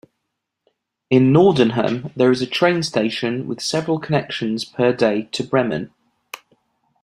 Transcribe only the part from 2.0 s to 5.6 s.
there is a train station with several connections per day to